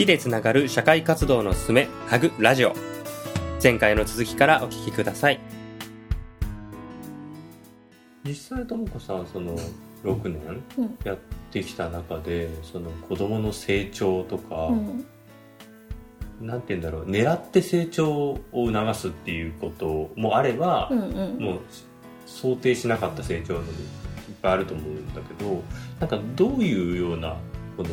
[0.00, 2.74] きでつながる社会活動のすすめハグラジオ。
[3.62, 5.38] 前回の続きからお聞きください。
[8.24, 9.54] 実際ともこさんその
[10.02, 10.98] 6年うん。
[11.04, 11.18] やっ
[11.50, 15.04] てきた中でその子供の成長とか、うん。
[16.40, 21.44] なんて言うんだろう狙って成長を促すっていうこともあれば、うんうん。
[21.44, 21.60] もう
[22.24, 23.76] 想定しなかった成長のもいっ
[24.40, 25.62] ぱいあると思うんだけど
[25.98, 27.36] なんかどういうような
[27.76, 27.90] この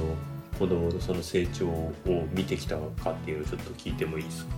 [0.58, 1.94] 子供のその成長を
[2.34, 4.52] 見てきたかっていうのをちょっと聞いてもいいですか？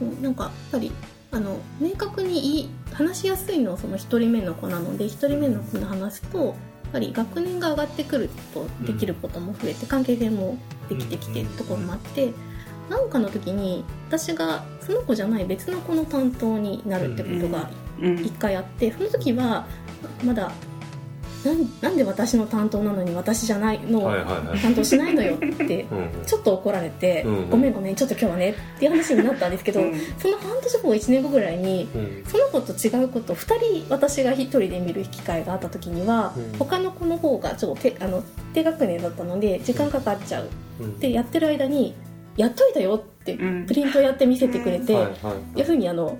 [0.00, 0.92] うんなんかやっぱり
[1.32, 6.54] あの明確に話しやすいのはその1人目の子なので1人目の子の話すとやっ
[6.92, 10.56] ぱり学年が上がってくるとできることも増えて関係性も
[10.88, 12.32] できてきてるところもあって
[12.88, 17.68] なんかの時に私がその子じゃない別の子の担当になるってことが
[18.00, 18.18] うん。
[18.24, 19.66] 一回あってその時は
[20.24, 20.52] まだ
[21.46, 24.10] なんなんで私の担当なのに私じゃないのを
[24.60, 25.86] 担当しないのよって
[26.26, 29.94] ちょっと怒られて、うんごめんごめんちょっと今日はねっていう話になったんですけど、うん。
[30.18, 32.24] その半年後1年後ぐらいにうん。
[32.26, 36.58] その子と違うこと2人私が1人で見る機会があった時には、うん。
[36.58, 40.48] 他の子の方がちょっと手あの低学年だったので時間かかっちゃう
[40.80, 40.98] うん。
[40.98, 41.94] でやってる間に
[42.36, 43.66] 「やっといたよ」ってうん。
[43.66, 44.96] プリントやって見せてくれて、
[45.54, 46.18] 要するにあの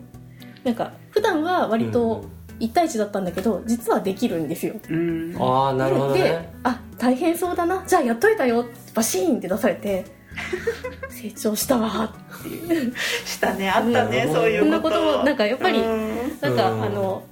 [0.64, 2.24] なんか普段は割と
[2.60, 4.74] 1対1だったんだけど実はできるんですよ。
[4.88, 5.36] うん。
[5.38, 7.84] ああなるほどでねあ大変そうだな。
[7.86, 8.66] じゃあやっといたよ。
[8.94, 10.04] バシーンって出されて
[11.10, 12.92] 成長したわっていう。
[13.24, 13.70] したね。
[13.70, 14.32] あったね、うん。
[14.32, 14.64] そういうこと。
[14.64, 16.08] そんなこともなんかやっぱりうん。
[16.40, 16.82] なんかうん。
[16.84, 17.22] あの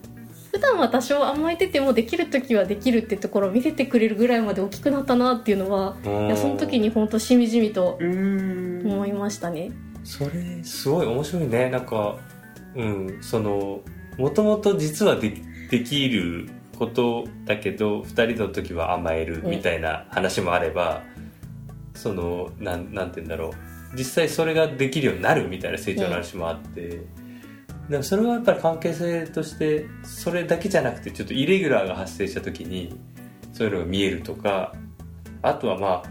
[0.53, 6.27] 普段は多少甘えててもできる時はできるってところを見せてくれるぐらいまで大きくなったなっていうのはうん。
[6.27, 8.83] いやその時に本当しみじみとうん。
[8.87, 9.73] 思いましたね。
[10.05, 11.71] それすごい面白いね。
[11.71, 12.17] なんか
[12.77, 13.81] うんその
[14.19, 15.35] もともと実はで
[15.71, 21.03] できることだけど2人の時は甘えるみたいな話もあれば、
[21.95, 23.53] そのなんなんて言うんだろう。
[23.97, 27.01] 実際それができるようになるみたいな成長の話もあって、
[27.89, 32.99] でもそれはやっぱり関係性としてそれだけじゃなくてちょっとイレギュラーが発生した時に
[33.53, 34.75] そういうのが見えるとか
[35.43, 36.03] あとはま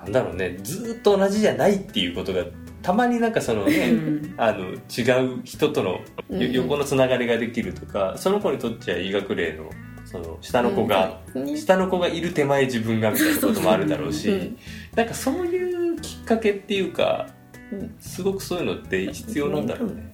[0.00, 2.44] あなんだろうねずっと同じじゃないっていうことが
[2.82, 4.34] たまになんかそのね、うん。
[4.36, 6.00] あの違う人との
[6.30, 9.70] 横のつながりができるとか、その子にとっちゃ医学例の
[10.04, 11.20] その下の子が、
[11.56, 14.58] 下の子がいる手前自分がみたいなこともあるだろうし、うん
[14.94, 17.28] なんかそういうきっかけっていうか
[17.72, 17.94] うん。
[18.00, 20.12] すごくそういうのって必要なんだろうね。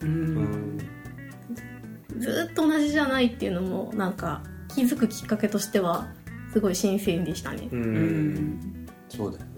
[2.19, 4.43] ずっと同じじゃないっていうのもなんか
[4.75, 6.09] 気づくきっかけとしては
[6.53, 7.69] すごい新鮮でしたね。
[7.71, 8.35] ううん。
[8.35, 9.51] んそうだよね。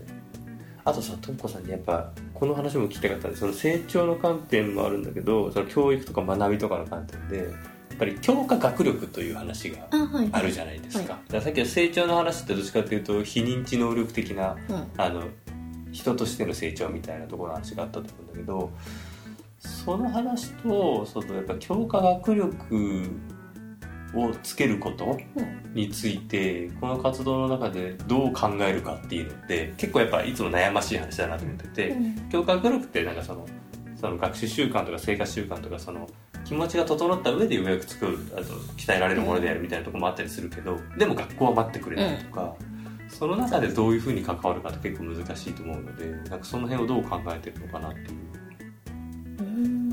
[0.84, 9.88] あとさともこさんにやっぱこの話も聞きたかったんでその成長の観点もあるんだけどその教育とか学びとかの観点でやっぱり強化学力という話が
[10.32, 11.22] あるじゃないですか,、はい。
[11.22, 15.22] だからさっきの成長の話ってどっちかというと非認知能力的なうんあの
[15.92, 18.70] 人としての成長みたいなところの話があったと思うんだけど
[19.58, 23.10] その話とそのやっぱ強化学力
[24.14, 25.56] をつけることうん。
[25.74, 32.28] についてこの活動の中でどう考えるかっていうのって結構やっぱいつも悩ましい話だなと思ってて、うん。
[32.30, 33.46] 強化学力ってなんかその
[33.96, 36.08] その学習習慣とか生活習慣とかその
[36.44, 38.44] 気持ちが整った上でようやく作るあと
[38.76, 42.54] 鍛えられるものであるみたいなところもあったりするけどでも学校は待ってくれないとか、
[43.08, 48.08] その中でどういうふうに関わるかって結構難しいと思うのでなんかその辺をどう考えてるのかなっていう。
[49.38, 49.85] うーん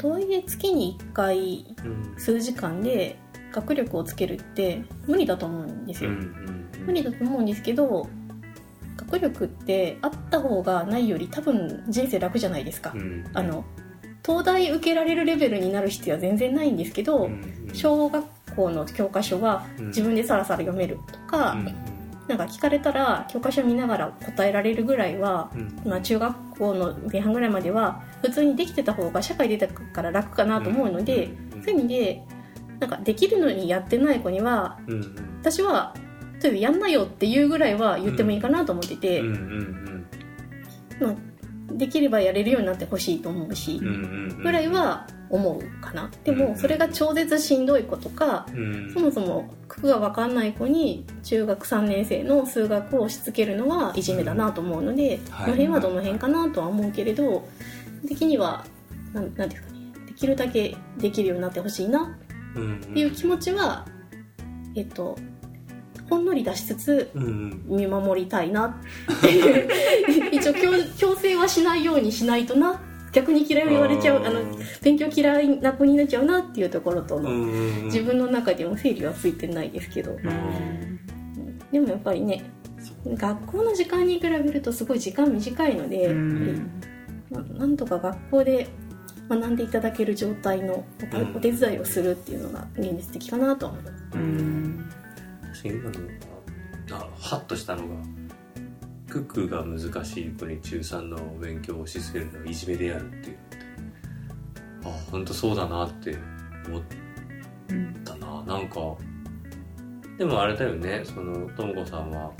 [0.00, 2.14] とはいえ月に1回うん。
[2.16, 3.18] 数時間で
[3.52, 6.86] 学力をつけるって無理だと思うんですうんよ、うん。
[6.86, 8.08] 無理だと思うんですけど
[8.96, 13.64] 学力ってあった方がないより多分人生楽じゃないですか、うんあの
[14.22, 19.86] 東大受けられるレベルになる必要は全然ないんですけど、うん小学校の教科書はうん。
[19.88, 21.74] 自分でさらさら読めるとか、うん
[22.30, 25.82] なんか聞かれたら教科書見ながら答えられるぐらいは、うん。
[25.84, 31.64] まあ、中学校の前半ぐらいまでは普通にできてた方が社会出たから楽かなと思うので、うん。
[31.64, 32.24] そういう意味で
[32.78, 34.94] なんかできるのにやってない子にはうん。
[34.94, 35.38] うん。
[35.40, 35.92] 私は
[36.40, 39.22] とにかくやんなよっていうぐらいは言ってもいいかなと思ってて、
[41.80, 46.10] できればやれるようになってほしいと思うし、ぐらいは思うかな。
[46.24, 48.92] でうんもそれが超絶しんどい子とか、うん。
[48.92, 55.46] そもそも句が分かんない子に中学3年生の数学を押し付けるのはいじめだなと思うので、はい。
[55.46, 57.48] この辺はどの辺かなとは思うけれど
[58.06, 58.64] 的には
[59.14, 62.18] なんなんていうかねできるだけできるようになってほしいな
[62.54, 63.86] うんっていう気持ちは、
[64.76, 65.16] えっと
[66.10, 67.22] ほんのり出しつつうん
[67.68, 67.78] うん。
[67.78, 69.68] 見守りたいなっていう。
[70.32, 72.80] 一応強強制はしないようにしないとな。
[73.12, 74.40] 逆に嫌いを言われちゃうあの
[74.82, 77.30] 勉強嫌いな子になっちゃうなっていうところとの、
[77.86, 81.00] 自分の中でも整理はついてないですけど、うん。
[81.72, 82.44] でもやっぱりね
[83.06, 86.70] 学校の時間に比べるとすごい時間短いので、うん。
[87.30, 88.68] まなんとか学校で
[89.28, 90.84] 学んでいただける状態の
[91.36, 94.90] お手伝いをするっていうのが現実的かなとは思いますうん
[95.60, 95.98] 確かに今の
[96.92, 97.94] あハッとしたのが
[99.08, 103.36] クックが難しい子に中3の勉強をしすぎるのはいじめでやるっていう。
[104.82, 106.16] のってあ本当そうだなって
[106.66, 106.82] 思っ
[107.68, 108.04] うん。
[108.04, 108.80] たななんか
[110.16, 111.02] でもあれだよね。
[111.04, 112.30] そのとも子さんは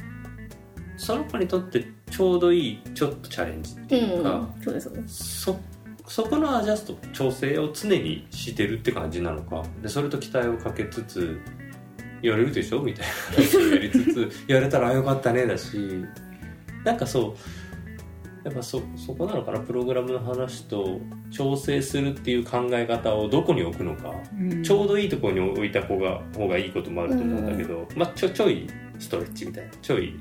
[0.96, 5.42] その子にとってちょうどいいちょっとチャレンジっていうか、うん、そうです。
[5.42, 5.60] そ
[6.06, 9.62] そこのアジャスト調整を常にしてるって感じなのか。
[9.82, 11.40] でそれと期待をかけつつ
[12.22, 12.82] やれるでしょ？
[12.82, 16.04] みたいな話をやりつつやれたらよかったねだし
[16.84, 17.34] なんかそう
[18.42, 19.60] やっぱそそこなのかな？
[19.60, 20.98] プログラムの話と
[21.30, 24.62] 調整するっていう考え方をどこに置くのか、うん。
[24.62, 28.66] ちょうどいいところに置いた方が方がいいこともあると思うんだけど、まあ、ちょちょい
[28.98, 29.70] ストレッチみたいな。
[29.82, 30.18] ちょい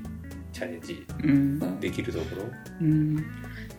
[0.52, 1.80] チャレンジうん。
[1.80, 2.42] できるところ？
[2.80, 3.16] うん。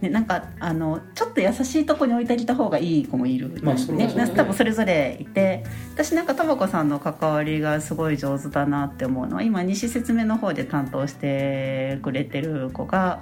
[0.01, 4.11] ね、なんかあのちょっと優しいとこに置いてあげた方がいい子もいる、まあそうね。
[4.35, 5.63] 多分それぞれいて。
[5.93, 13.19] 私なんかとも子さんの関わりがすごい上手だなって思うのは今西説明の方で担当してくれてる子が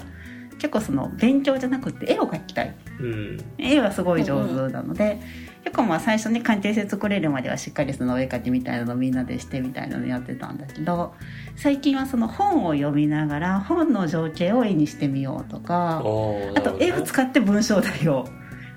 [0.59, 5.19] 結構その勉強じゃなくて絵を描きたいうん絵はすごい上手なので、
[5.63, 11.13] 結構まあ最初に鑑定性作れるまではしっかりそのお絵描きみたいなのをみんなでしてみたいなのやってたんだけど
[11.55, 15.99] 最近はその本を読みながら本の情景を絵にしてみようとか。
[15.99, 18.25] あと絵を使って文章題を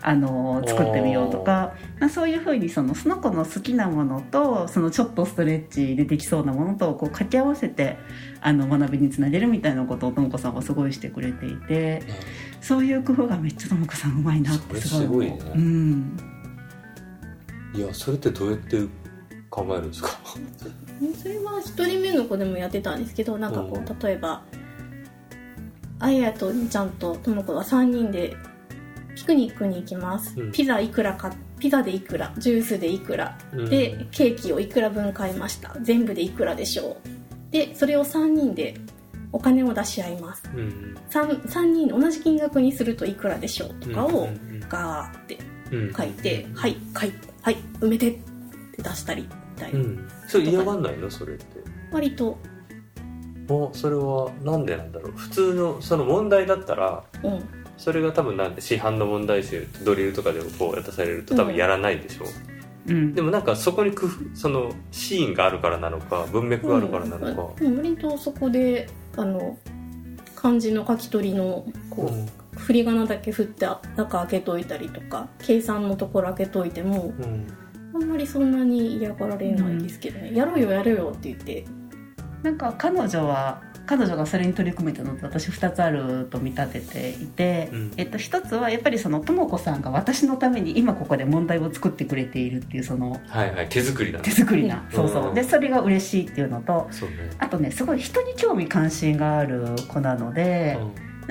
[0.03, 7.97] あの作ってみようとか、まあ、そういうふうにそのその子の好きなものとそのちょっとストレッチでできそうなものとこう掛け合わせて
[8.41, 12.03] あの学びにつなげるみたいなことをとも子さんはすごいしてくれていて。
[12.63, 15.37] そういう工夫がめっちゃとも子さんうまいなってすごいね。
[15.53, 16.17] うん。
[17.75, 18.81] いやそれってどうやって
[19.51, 20.11] 考えるんですか？
[21.21, 23.83] それは1人目の子でもやってたんですけどなんかこうん。
[23.83, 24.43] う例えば
[25.99, 28.37] あやとちゃんととも子は3人で
[29.15, 30.53] ピクニックに行きます、うん。
[30.53, 33.39] ピザいくらかピザでいくらジュースでいくら。
[33.71, 35.77] でケーキをいくら分買いました。
[35.83, 37.53] 全部でいくらでしょう。
[37.53, 38.75] でそれを3人で
[39.31, 40.43] お金を出し合います。
[40.55, 45.39] うん 3, 三人同じ金額にするといくらでしょうとかをうんガーって
[45.71, 45.93] うん。
[45.93, 47.13] 書いて「はいはい
[47.43, 48.19] はい埋めて」っ
[48.77, 49.29] て出したりみ
[49.61, 50.09] たいうな、ん。
[50.29, 51.11] それ嫌がんないの？
[51.11, 51.45] それって。
[51.93, 52.39] 割と。
[53.49, 55.13] おそれはなんでなんだろう？
[55.13, 57.43] 普通のその問題だったらうん
[57.77, 62.25] それが多分なんで市販の問題集ドリルとかでこう渡されると多分やらないでしょ、
[62.87, 62.93] う。
[62.93, 63.15] ん。
[63.15, 69.59] でもなんかそこに工夫そのシーンがあるからなのか文脈があるからなのか、うん、割とそこであの
[70.37, 72.29] 漢字の書き取りのこう、うん。
[72.57, 73.67] 振り仮名だけ振って
[73.97, 77.47] 中開けといたりとか計算のところ開けといてもうん。
[77.95, 81.65] あんまりそんなに嫌がられないですけどね、やろうよやろうよって言って。
[82.43, 87.93] なんか彼女は彼女がそれに取り組めたのって私2つあると見立てていて、うん。
[87.97, 94.25] えっと、1つはやっぱりそのとも子さんが私のために今ここで問題を作ってくれているっていうそのはいはい手作りだね。
[94.25, 94.97] 手作りな、うん。
[94.97, 95.35] そうそう。
[95.35, 97.31] でそれが嬉しいっていうのとね。
[97.39, 100.79] あとねすごい人に興味関心がある子なので、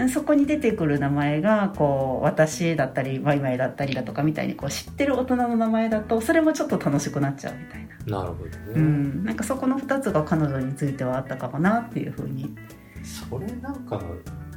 [0.10, 12.56] そこに出てくる名前がこう私だったりマイマイだったりだとかみたいにこう知ってる大人の名前だとそれもちょっと楽しくなっちゃうみたいな、なるほどね、うん、なんかそこの2つが彼女についてはあったかもなっていうふうに。
[13.04, 14.00] それなんか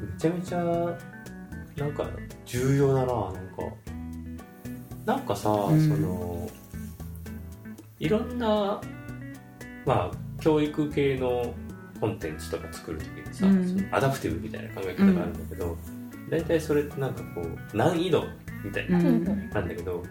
[0.00, 0.58] めちゃめちゃ
[1.76, 2.06] なんか
[2.44, 3.40] 重要だななんか。
[5.06, 5.88] なんかさ、うん。
[5.88, 6.48] その
[7.98, 8.80] いろんな
[9.86, 10.10] まあ
[10.40, 11.54] 教育系の
[12.00, 13.68] コンテンツとか作る時にさ、うん。
[13.68, 15.76] その adaptive みたいな考え方があるんだけど、
[16.30, 18.24] 大体それってなんかこう難易度
[18.64, 19.24] みたいな、うん。
[19.24, 20.02] なんだけど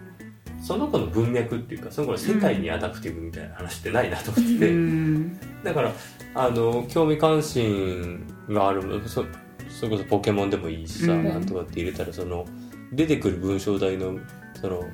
[0.62, 5.92] その子の文脈っていうかその子の世界に adaptive みたいな話ってないなと思ってだから
[6.34, 9.24] あの興味関心があるそ
[9.68, 11.24] それこそポケモンでもいいしさ、うん。
[11.24, 12.46] なんとかって入れたらその
[12.92, 14.18] 出てくる文章題の
[14.60, 14.84] その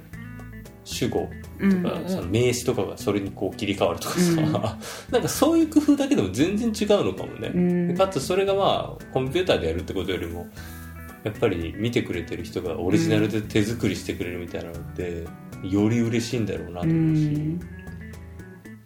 [0.90, 1.28] 主語
[1.58, 2.08] うんとか、うん。
[2.08, 4.52] その名詞とかがそれにこう切り替わるとかさ、うん。
[5.12, 7.96] なんかそういう工夫だけでも全然違うのかもね、うん。
[7.96, 10.46] かつそれがまあコンピューターでやるってことよりも
[11.24, 15.26] やっぱり見てくれてる人がオリジナルで手作りしてくれるみたいなのって、
[15.62, 17.60] より嬉しいんだろうなとう思うし、ん。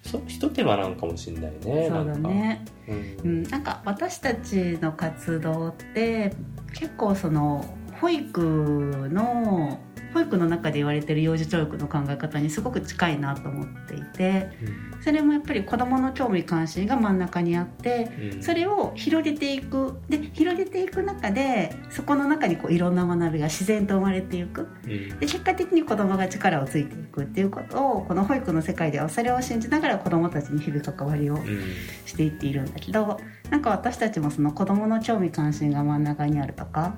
[0.03, 2.65] そ一手間なんかもしんないねそうだね。
[2.89, 3.17] うん。
[3.25, 6.33] うん、なんか私たちの活動って
[6.73, 7.65] 結構その
[8.01, 9.79] 保育の
[10.15, 14.49] 保育の中で言われてる幼児教育の考え方にすごく近いなと思っていて
[15.03, 18.43] それもやっぱり子どもの興味関心が真ん中にあってうん。
[18.43, 19.99] それを広げていく。
[20.09, 24.69] で広げていく中でそこの中にこういろんな学びが自然と生まれていく。
[24.85, 25.19] うん。
[25.19, 31.45] で結果的に子どもが力をついていくっていうことをこの保育の世界ではそれを信じながら子どもたちに日々関わりをうん。
[32.07, 36.95] していっているんだけどなんか私たちもその子どもの興味関心が真ん中にあるとか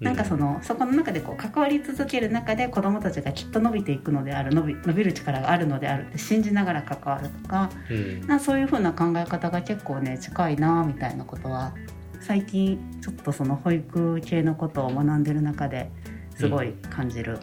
[0.00, 8.20] なんかそのそこの中でこう関わり続ける中で子どもたちがきっと伸びていくのである伸び伸びる力があるのであるって信じながら関わるとかうん。
[8.20, 11.74] なんかそういう風な考え方が結構ね近いなみたいなことは
[12.20, 15.90] 最近ちょっとその保育系のことを学んでる中で
[16.36, 17.38] すごい感じる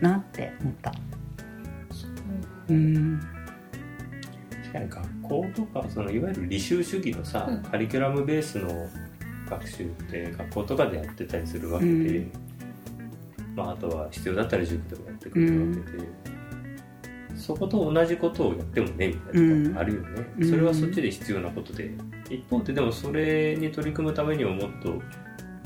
[0.00, 0.92] なって思った。
[2.68, 3.20] うん。
[4.62, 7.62] 確かに学校とかそのいわゆる履修主義のさ、うん。
[7.62, 8.88] カリキュラムベースの
[9.50, 12.32] 学習って学校とかでやってたりするわけで、うん。
[13.56, 20.50] まあ、あとは必要だったら塾でもやってくるわけで、そこと同じことをやってもねみたいなとこあるよね、うん。
[20.50, 21.90] それはそっちで必要なことで。
[22.30, 25.02] 一方ででもそれに取り組むためにはもっと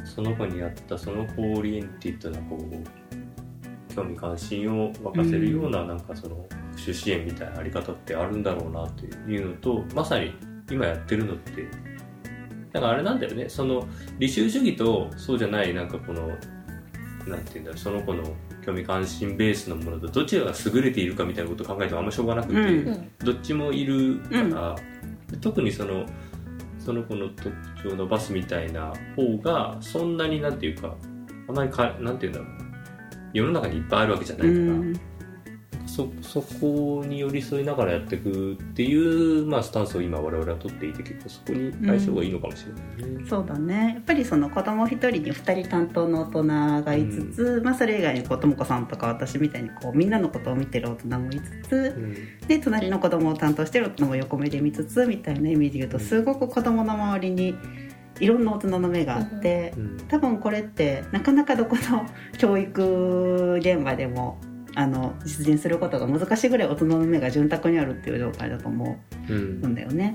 [0.04, 10.34] その子に合ったその子オリエンティッドなこう興味関心を沸かせるようななんかその復習支援みたいなあり方ってあるんだろうなっていうのとまさに
[10.70, 11.68] 今やってるのって
[12.74, 13.48] だからあれなんだよね。
[13.48, 13.86] その
[14.18, 16.28] 履修主義とそうじゃないなんかこの
[17.24, 17.78] なんていうんだろう。
[17.78, 18.24] その子の
[18.66, 22.88] 興味関心ベースのものとどちらが優れているかみたいなことを考えてもあんましょうがなくて、うん。
[22.88, 24.76] うんどっちもいるから、
[25.30, 26.04] で特にその
[26.80, 27.50] その子の特
[27.82, 30.96] 徴を伸ばすみたいな方がそんなになんていうか
[31.48, 32.48] あまりかなんていうんだろう。
[33.32, 35.00] 世の中にいっぱいあるわけじゃなういから、ん
[35.94, 42.72] そそこに寄り添いながらやっていくっていう、まあ、スタンスを今我々は取っていて結構そこに相性がいいのかもしれ
[43.06, 43.14] ない。
[43.22, 43.24] ね。
[43.28, 43.92] そうだね。
[43.94, 46.42] やっぱりその子供一人に二人担当の大人
[46.82, 52.48] がいつつ、まあ、それ以外にこうとも子さんとか私みたいにこうみんなのことを見てる大人もいつつうん。
[52.48, 57.54] で隣の子供を担当してる大人も横目で見つつみたいな意味で言うとすごく子供の周りに
[58.18, 59.96] いろんな大人の目があって、うん。
[60.08, 62.04] 多分これってなかなかどこの
[62.36, 64.40] 教育現場でも
[64.74, 69.32] あの実現することが難しいぐらい大人の目が潤沢にあるっていう状態だと思う。
[69.32, 69.60] ん。
[69.62, 70.14] うんだよね。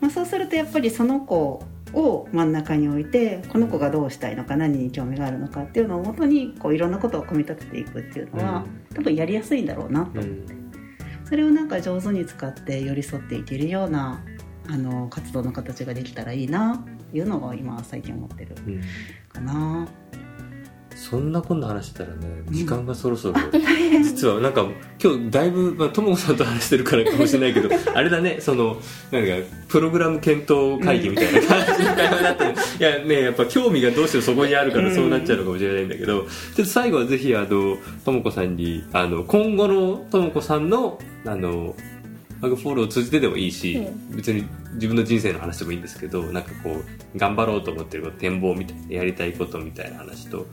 [0.00, 1.62] まあ、そうするとやっぱりその子
[1.92, 8.64] を真ん中に置いてこの子がどうしたいのか何に興味があるのかっていうのをもとにこういろんなことを組み立てていくっていうのは、
[8.94, 10.60] 多分やりやすいんだろうなと、うん
[11.30, 14.20] それをなんか上手に使って寄り添っていけるような
[14.68, 18.80] あの活動の形ができたらいいなっていうのが今最近思ってるうん。
[19.28, 19.86] かな。
[21.10, 23.34] そんなこんな話したらね時間がそろそろ、
[24.04, 24.64] 実はなんか
[25.02, 29.32] 今日だいぶまあともこさんと話してるからかもしれないけど あれだねそのなんか
[29.66, 41.74] プログラム検討会議みたいな感じの会話になってる、いやねやっぱ興味がどうしてもそこにあるからそうなっちゃうのかもしれないんだけど、ちょっと最後はぜひあのともこさんにあの今後のともこさんのあの
[42.40, 50.46] マグフォールを通じてでもいいし、う別に自分の人生の話でもいいんですけどなんかこう頑張ろうと思ってる展望みたいなやりたいことみたいな話と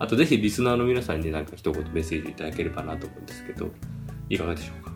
[0.00, 3.68] あとぜひリスナーの皆さんになんか一言メッセージいただければなと思うんですけど
[4.28, 4.92] いかがでしょうか？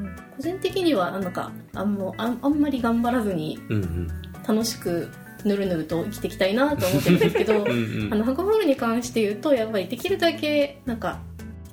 [0.00, 0.16] うん。
[0.36, 4.08] 個人的にはなんかあんもあんあんまり頑張らずにうんうん。
[4.46, 5.10] 楽しく
[5.44, 8.12] ぬるぬると生きていきたいなと思ってるんですけど うんうん。
[8.12, 11.20] あのハグホールに関して言うとやっぱりできるだけなんか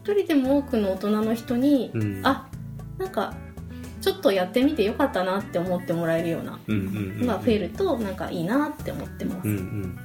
[0.04, 2.22] 一人でも多くの大人の人に、うん。
[2.24, 2.48] あ
[2.98, 3.34] なんか
[4.02, 6.90] ちょっとやってみてよかったなって思ってもらえるようなうんうんう
[7.24, 9.98] んのが増えるとなんかいいなって思ってます、うんうん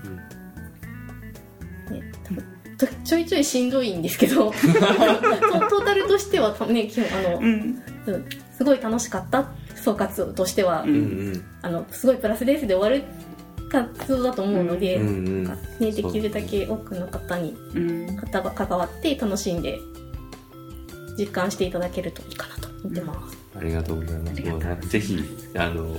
[1.90, 2.44] ね、多分
[2.78, 7.82] とちょいちょいしんどいんですけど トトータルとしてはね基本あの、うん。
[8.06, 8.24] うん
[8.56, 10.98] すごい楽しかった総括としては、ううんう
[11.32, 11.44] ん。
[11.60, 13.04] あのすごいプラスレースで終わる
[13.70, 15.44] 活動だと思うので、うんうん。
[15.44, 18.16] ね、できるだけ多くの方にうん。
[18.16, 19.78] 方が関わって楽しんで
[21.18, 24.88] 実感していただけるといいかなと思ってます、ありがとうございます。
[24.88, 25.22] ぜひ
[25.54, 25.94] あの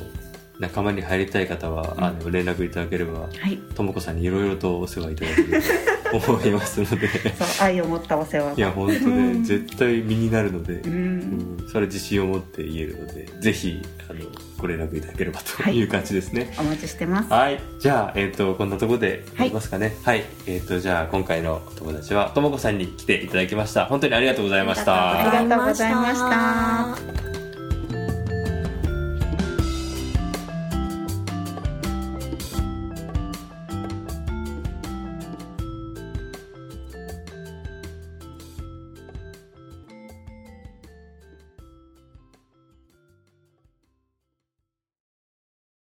[0.59, 2.03] 仲間に入りたい方は、うん。
[2.03, 3.57] あの連絡いただければはい。
[3.75, 5.61] ともこさんにいろいろとお世話いただける
[6.11, 7.07] と思いますので。
[7.37, 8.53] そう愛を持ったお世話が。
[8.55, 11.17] いや本当ね絶対身になるので、ううん。
[11.65, 14.19] んそれ自信を持って言えるのでぜひあの
[14.57, 15.83] ご連絡いただければとい。
[15.83, 16.53] う感じですね。
[16.59, 17.31] お待ちしてます。
[17.31, 19.95] はい、じゃあ、えっ、と、こんなところで、いきますかね。
[20.03, 23.85] はい、えっ、と、じゃあ、今回のお友達は、ともこさんに来ていただきました。
[23.85, 24.15] 本当に。
[24.15, 25.19] ありがとうございました。
[25.19, 27.36] ありがとうございました